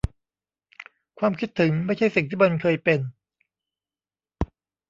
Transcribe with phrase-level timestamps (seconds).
[1.19, 2.99] ความคิดถึงไม่ใช่สิ่งที่มันเคยเป็น